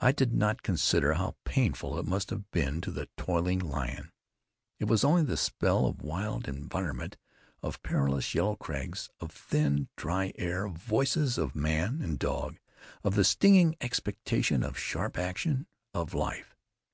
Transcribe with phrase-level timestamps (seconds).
[0.00, 4.10] I did not consider how painful it must have been to the toiling lion.
[4.78, 7.18] It was only the spell of wild environment,
[7.62, 12.58] of perilous yellow crags, of thin, dry air, of voice of man and dog,
[13.04, 16.56] of the stinging expectation of sharp action, of life.